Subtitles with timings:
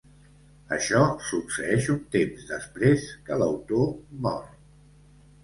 [0.77, 1.01] Això
[1.31, 3.87] succeeix un temps després que l'autor
[4.27, 4.43] mor.